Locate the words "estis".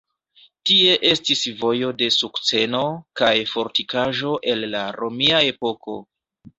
1.09-1.43